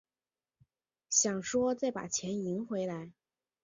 [1.11, 3.11] 想说再把钱赢回来